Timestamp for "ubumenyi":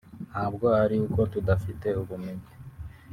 2.01-2.49